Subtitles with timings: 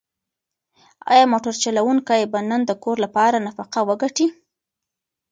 [1.11, 4.27] ایا موټر چلونکی به نن د کور لپاره نفقه وګټي؟